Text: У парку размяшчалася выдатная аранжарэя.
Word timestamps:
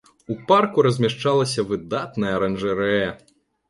У 0.35 0.37
парку 0.51 0.85
размяшчалася 0.87 1.69
выдатная 1.69 2.35
аранжарэя. 2.43 3.09